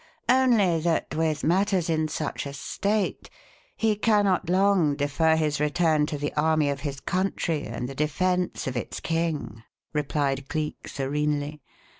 [0.29, 3.29] "Only that, with matters in such a state,
[3.77, 8.65] he cannot long defer his return to the army of his country and the defence
[8.65, 9.61] of its king,"
[9.93, 11.61] replied Cleek, serenely.